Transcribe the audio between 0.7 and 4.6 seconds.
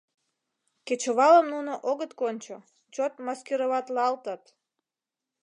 Кечывалым нуно огыт кончо, чот маскироватлалтыт.